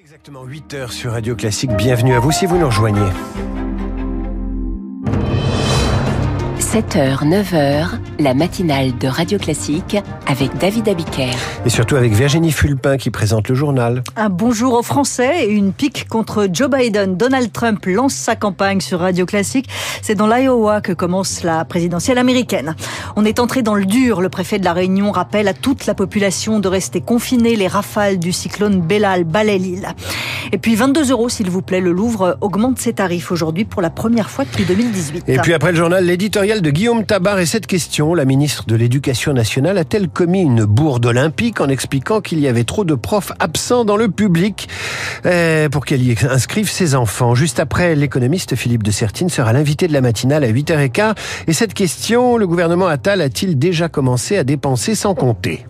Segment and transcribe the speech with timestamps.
[0.00, 1.72] Exactement 8 heures sur Radio Classique.
[1.72, 3.10] Bienvenue à vous si vous nous rejoignez.
[6.60, 11.30] 7h, 9h, la matinale de Radio Classique avec David Abiker.
[11.64, 14.02] Et surtout avec Virginie Fulpin qui présente le journal.
[14.16, 17.16] Un bonjour aux Français et une pique contre Joe Biden.
[17.16, 19.68] Donald Trump lance sa campagne sur Radio Classique.
[20.02, 22.74] C'est dans l'Iowa que commence la présidentielle américaine.
[23.16, 24.20] On est entré dans le dur.
[24.20, 27.56] Le préfet de la Réunion rappelle à toute la population de rester confinée.
[27.56, 29.88] Les rafales du cyclone Bellal balaient l'île.
[30.52, 31.80] Et puis 22 euros, s'il vous plaît.
[31.80, 35.24] Le Louvre augmente ses tarifs aujourd'hui pour la première fois depuis 2018.
[35.28, 38.07] Et puis après le journal, l'éditorial de Guillaume Tabar et cette question.
[38.14, 42.64] La ministre de l'Éducation nationale a-t-elle commis une bourde olympique en expliquant qu'il y avait
[42.64, 44.68] trop de profs absents dans le public
[45.26, 47.34] euh, pour qu'elle y inscrive ses enfants?
[47.34, 51.14] Juste après, l'économiste Philippe de Sertine sera l'invité de la matinale à 8h15.
[51.46, 55.66] Et cette question, le gouvernement Attal a-t-il déjà commencé à dépenser sans compter?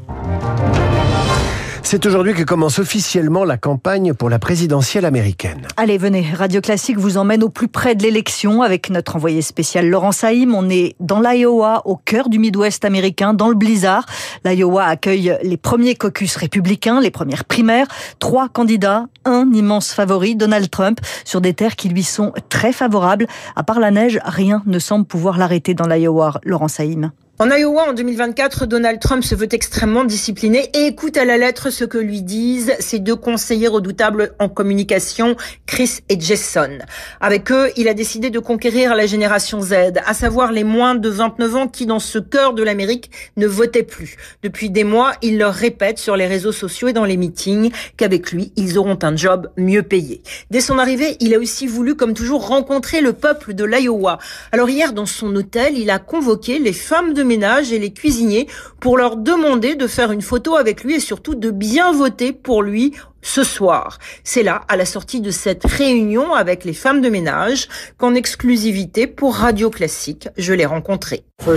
[1.91, 5.67] C'est aujourd'hui que commence officiellement la campagne pour la présidentielle américaine.
[5.79, 9.89] Allez, venez, Radio Classique vous emmène au plus près de l'élection avec notre envoyé spécial
[9.89, 10.55] Laurent Saïm.
[10.55, 14.05] On est dans l'Iowa, au cœur du Midwest américain, dans le blizzard.
[14.45, 17.87] L'Iowa accueille les premiers caucus républicains, les premières primaires.
[18.19, 23.27] Trois candidats, un immense favori, Donald Trump, sur des terres qui lui sont très favorables.
[23.57, 27.13] À part la neige, rien ne semble pouvoir l'arrêter dans l'Iowa, Laurent Saïm.
[27.41, 31.71] En Iowa, en 2024, Donald Trump se veut extrêmement discipliné et écoute à la lettre
[31.71, 36.79] ce que lui disent ses deux conseillers redoutables en communication, Chris et Jason.
[37.21, 39.73] Avec eux, il a décidé de conquérir la génération Z,
[40.05, 43.85] à savoir les moins de 29 ans qui, dans ce cœur de l'Amérique, ne votaient
[43.85, 44.17] plus.
[44.43, 48.33] Depuis des mois, il leur répète sur les réseaux sociaux et dans les meetings qu'avec
[48.33, 50.23] lui, ils auront un job mieux payé.
[50.51, 54.19] Dès son arrivée, il a aussi voulu, comme toujours, rencontrer le peuple de l'Iowa.
[54.51, 58.47] Alors hier, dans son hôtel, il a convoqué les femmes de et les cuisiniers
[58.81, 62.63] pour leur demander de faire une photo avec lui et surtout de bien voter pour
[62.63, 63.99] lui ce soir.
[64.25, 69.07] C'est là, à la sortie de cette réunion avec les femmes de ménage, qu'en exclusivité
[69.07, 71.25] pour Radio Classique, je l'ai rencontré.
[71.47, 71.53] Oh,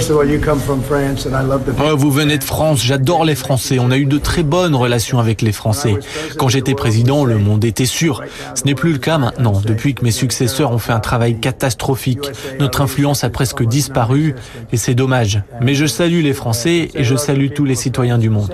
[1.97, 3.79] vous venez de France, j'adore les Français.
[3.79, 5.95] On a eu de très bonnes relations avec les Français.
[6.37, 8.21] Quand j'étais président, le monde était sûr.
[8.53, 9.59] Ce n'est plus le cas maintenant.
[9.65, 12.29] Depuis que mes successeurs ont fait un travail catastrophique,
[12.59, 14.35] notre influence a presque disparu
[14.71, 15.41] et c'est dommage.
[15.61, 18.53] Mais je salue les Français et je salue tous les citoyens du monde.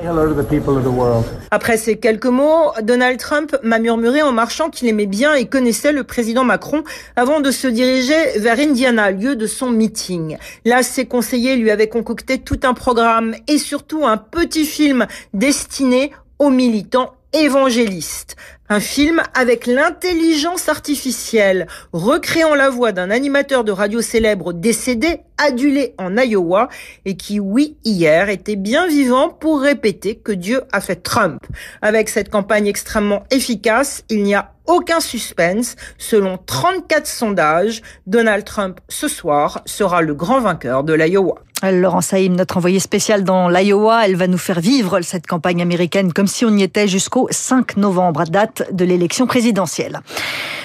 [1.51, 5.91] Après ces quelques mots, Donald Trump m'a murmuré en marchant qu'il aimait bien et connaissait
[5.91, 6.83] le président Macron
[7.15, 10.35] avant de se diriger vers Indiana, lieu de son meeting.
[10.65, 16.11] Là, ses conseillers lui avaient concocté tout un programme et surtout un petit film destiné
[16.39, 18.35] aux militants évangélistes.
[18.69, 25.93] Un film avec l'intelligence artificielle, recréant la voix d'un animateur de radio célèbre décédé, adulé
[25.97, 26.67] en Iowa,
[27.05, 31.45] et qui, oui, hier, était bien vivant pour répéter que Dieu a fait Trump.
[31.81, 35.77] Avec cette campagne extrêmement efficace, il n'y a aucun suspense.
[35.97, 41.35] Selon 34 sondages, Donald Trump, ce soir, sera le grand vainqueur de l'Iowa.
[41.63, 46.13] Laurent Saïm, notre envoyé spécial dans l'Iowa, elle va nous faire vivre cette campagne américaine
[46.13, 50.01] comme si on y était jusqu'au 5 novembre, date de l'élection présidentielle.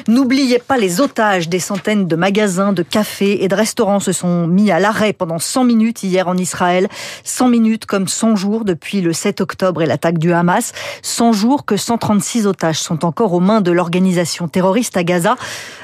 [0.08, 1.48] N'oubliez pas les otages.
[1.48, 5.38] Des centaines de magasins, de cafés et de restaurants se sont mis à l'arrêt pendant
[5.38, 6.88] 100 minutes hier en Israël.
[7.24, 10.72] 100 minutes comme 100 jours depuis le 7 octobre et l'attaque du Hamas.
[11.02, 15.36] 100 jours que 136 otages sont encore aux mains de l'organisation terroriste à Gaza.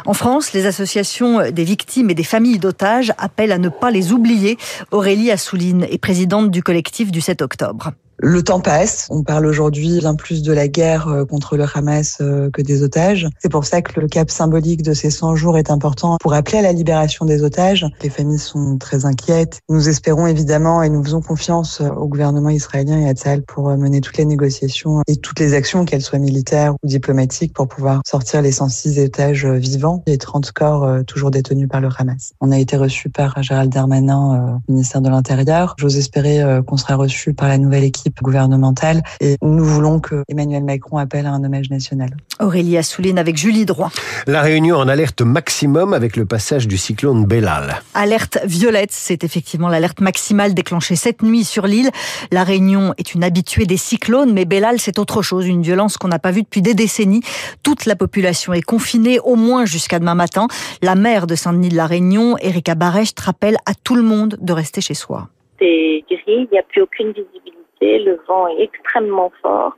[0.06, 4.12] En France, les associations des victimes et des familles d'otages appellent à ne pas les
[4.12, 4.58] oublier.
[4.90, 7.92] Aurélie Assouline est présidente du collectif du 7 octobre.
[8.20, 9.06] Le temps passe.
[9.10, 12.82] On parle aujourd'hui bien plus de la guerre euh, contre le Hamas euh, que des
[12.82, 13.28] otages.
[13.38, 16.58] C'est pour ça que le cap symbolique de ces 100 jours est important pour appeler
[16.58, 17.86] à la libération des otages.
[18.02, 19.60] Les familles sont très inquiètes.
[19.68, 23.68] Nous espérons évidemment et nous faisons confiance euh, au gouvernement israélien et à Tzal pour
[23.76, 28.02] mener toutes les négociations et toutes les actions, qu'elles soient militaires ou diplomatiques, pour pouvoir
[28.04, 32.32] sortir les 106 otages vivants et 30 corps toujours détenus par le Hamas.
[32.40, 35.76] On a été reçu par Gérald Darmanin, ministère de l'Intérieur.
[35.78, 40.64] J'ose espérer qu'on sera reçu par la nouvelle équipe gouvernementale et nous voulons que Emmanuel
[40.64, 42.10] Macron appelle à un hommage national.
[42.40, 43.90] Aurélie Assouline avec Julie Droit.
[44.26, 47.82] La Réunion en alerte maximum avec le passage du cyclone Bellal.
[47.94, 51.90] Alerte violette, c'est effectivement l'alerte maximale déclenchée cette nuit sur l'île.
[52.30, 56.08] La Réunion est une habituée des cyclones, mais Bellal c'est autre chose, une violence qu'on
[56.08, 57.22] n'a pas vue depuis des décennies.
[57.62, 60.48] Toute la population est confinée au moins jusqu'à demain matin.
[60.82, 64.52] La maire de Saint-Denis de la Réunion, Erika Barèche, rappelle à tout le monde de
[64.52, 65.28] rester chez soi.
[65.58, 69.76] C'est gris, il n'y a plus aucune visibilité le vent est extrêmement fort.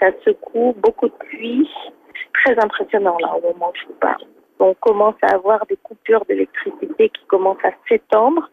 [0.00, 1.68] Ça secoue, beaucoup de pluie.
[2.44, 4.24] Très impressionnant là au moment où je vous parle.
[4.58, 8.50] On commence à avoir des coupures d'électricité qui commencent à s'étendre.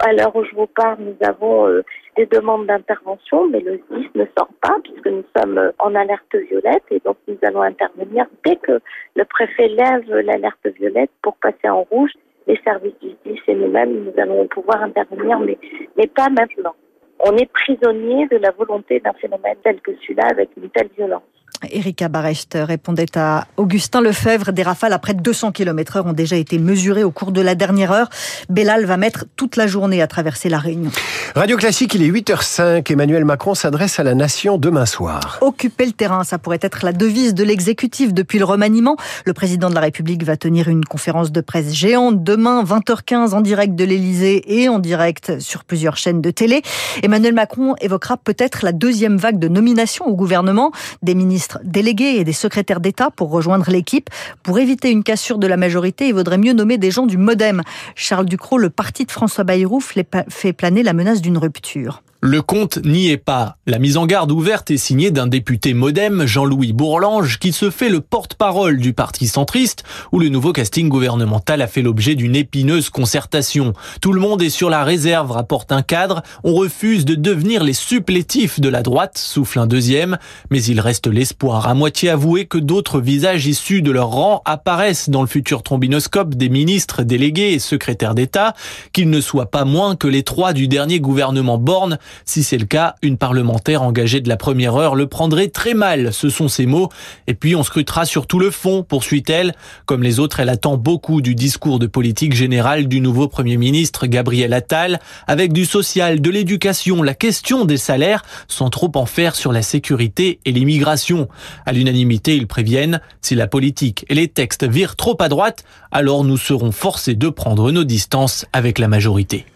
[0.00, 1.82] À l'heure où je vous parle, nous avons euh,
[2.16, 6.34] des demandes d'intervention, mais le 10 ne sort pas puisque nous sommes euh, en alerte
[6.48, 8.80] violette et donc nous allons intervenir dès que
[9.16, 12.12] le préfet lève l'alerte violette pour passer en rouge.
[12.46, 15.58] Les services du 10 et nous-mêmes, nous allons pouvoir intervenir, mais,
[15.96, 16.74] mais pas maintenant.
[17.20, 21.22] On est prisonnier de la volonté d'un phénomène tel que celui-là avec une telle violence.
[21.72, 24.52] Erika Barrecht répondait à Augustin Lefebvre.
[24.52, 27.40] Des rafales à près de 200 km heure ont déjà été mesurées au cours de
[27.40, 28.08] la dernière heure.
[28.48, 30.90] Bellal va mettre toute la journée à traverser la Réunion.
[31.34, 32.92] Radio Classique, il est 8h05.
[32.92, 35.38] Emmanuel Macron s'adresse à la nation demain soir.
[35.40, 38.96] Occuper le terrain, ça pourrait être la devise de l'exécutif depuis le remaniement.
[39.24, 43.40] Le président de la République va tenir une conférence de presse géante demain, 20h15 en
[43.40, 46.62] direct de l'Elysée et en direct sur plusieurs chaînes de télé.
[47.02, 50.72] Emmanuel Macron évoquera peut-être la deuxième vague de nomination au gouvernement
[51.02, 54.10] des ministres délégués et des secrétaires d'État pour rejoindre l'équipe.
[54.42, 57.62] Pour éviter une cassure de la majorité, il vaudrait mieux nommer des gens du Modem.
[57.94, 62.02] Charles Ducrot, le parti de François Bayrou, fait planer la menace d'une rupture.
[62.20, 63.58] Le compte n'y est pas.
[63.64, 67.88] La mise en garde ouverte est signée d'un député modem, Jean-Louis Bourlange, qui se fait
[67.88, 72.90] le porte-parole du parti centriste, où le nouveau casting gouvernemental a fait l'objet d'une épineuse
[72.90, 73.72] concertation.
[74.00, 76.24] Tout le monde est sur la réserve, rapporte un cadre.
[76.42, 80.18] On refuse de devenir les supplétifs de la droite, souffle un deuxième.
[80.50, 85.08] Mais il reste l'espoir, à moitié avoué, que d'autres visages issus de leur rang apparaissent
[85.08, 88.54] dans le futur trombinoscope des ministres, délégués et secrétaires d'État,
[88.92, 92.66] qu'ils ne soient pas moins que les trois du dernier gouvernement Borne, si c'est le
[92.66, 96.66] cas, une parlementaire engagée de la première heure le prendrait très mal, ce sont ses
[96.66, 96.88] mots.
[97.26, 99.54] Et puis on scrutera surtout le fond, poursuit-elle.
[99.86, 104.06] Comme les autres, elle attend beaucoup du discours de politique générale du nouveau Premier ministre
[104.06, 109.34] Gabriel Attal, avec du social, de l'éducation, la question des salaires, sans trop en faire
[109.34, 111.28] sur la sécurité et l'immigration.
[111.66, 116.24] À l'unanimité, ils préviennent, si la politique et les textes virent trop à droite, alors
[116.24, 119.46] nous serons forcés de prendre nos distances avec la majorité.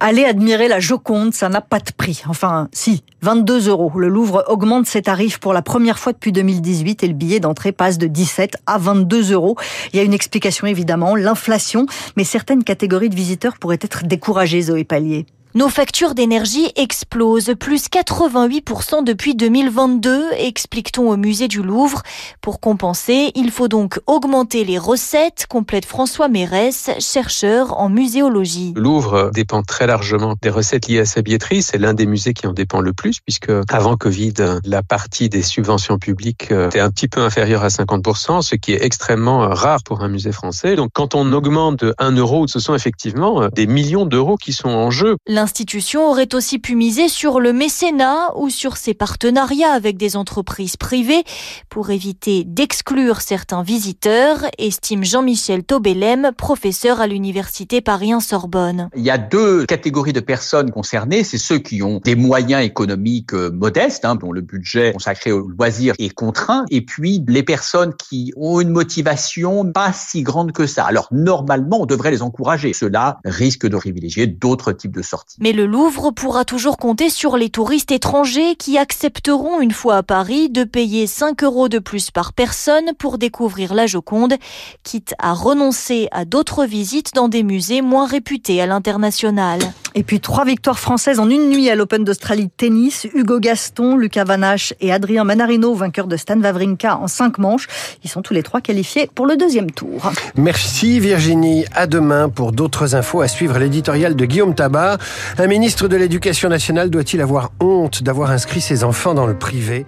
[0.00, 2.22] Aller admirer la Joconde, ça n'a pas de prix.
[2.28, 3.90] Enfin, si, 22 euros.
[3.96, 7.72] Le Louvre augmente ses tarifs pour la première fois depuis 2018 et le billet d'entrée
[7.72, 9.56] passe de 17 à 22 euros.
[9.92, 11.86] Il y a une explication évidemment, l'inflation,
[12.16, 15.26] mais certaines catégories de visiteurs pourraient être découragées, Zoé Pallier.
[15.58, 22.04] Nos factures d'énergie explosent, plus 88% depuis 2022, explique-t-on au musée du Louvre.
[22.40, 28.72] Pour compenser, il faut donc augmenter les recettes, complète François Mérès, chercheur en muséologie.
[28.76, 31.64] Le Louvre dépend très largement des recettes liées à sa billetterie.
[31.64, 34.34] C'est l'un des musées qui en dépend le plus, puisque avant Covid,
[34.64, 38.84] la partie des subventions publiques était un petit peu inférieure à 50%, ce qui est
[38.84, 40.76] extrêmement rare pour un musée français.
[40.76, 44.68] Donc quand on augmente de 1 euro, ce sont effectivement des millions d'euros qui sont
[44.68, 45.16] en jeu.
[45.48, 50.76] L'institution aurait aussi pu miser sur le mécénat ou sur ses partenariats avec des entreprises
[50.76, 51.24] privées
[51.70, 58.90] pour éviter d'exclure certains visiteurs, estime Jean-Michel Tobelem, professeur à l'université Paris-Sorbonne.
[58.94, 61.24] Il y a deux catégories de personnes concernées.
[61.24, 65.48] C'est ceux qui ont des moyens économiques euh, modestes, hein, dont le budget consacré au
[65.48, 70.66] loisir est contraint, et puis les personnes qui ont une motivation pas si grande que
[70.66, 70.84] ça.
[70.84, 72.74] Alors normalement, on devrait les encourager.
[72.74, 75.37] Cela risque de privilégier d'autres types de sorties.
[75.40, 80.02] Mais le Louvre pourra toujours compter sur les touristes étrangers qui accepteront une fois à
[80.02, 84.34] Paris de payer 5 euros de plus par personne pour découvrir la Joconde,
[84.82, 89.60] quitte à renoncer à d'autres visites dans des musées moins réputés à l'international.
[89.94, 93.06] Et puis trois victoires françaises en une nuit à l'Open d'Australie tennis.
[93.14, 97.66] Hugo Gaston, Lucas Vanache et Adrien Manarino, vainqueurs de Stan Wawrinka en cinq manches.
[98.04, 100.12] Ils sont tous les trois qualifiés pour le deuxième tour.
[100.36, 101.64] Merci Virginie.
[101.74, 104.98] À demain pour d'autres infos à suivre l'éditorial de Guillaume Tabar.
[105.38, 109.86] Un ministre de l'Éducation nationale doit-il avoir honte d'avoir inscrit ses enfants dans le privé?